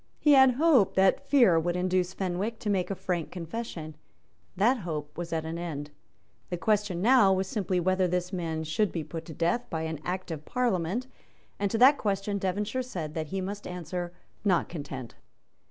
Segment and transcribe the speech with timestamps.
[0.17, 3.95] He had hoped that fear would induce Fenwick to make a frank confession;
[4.57, 5.91] that hope was at an end;
[6.49, 9.99] the question now was simply whether this man should be put to death by an
[10.03, 11.05] Act of Parliament;
[11.59, 14.11] and to that question Devonshire said that he must answer,
[14.43, 15.13] "Not Content."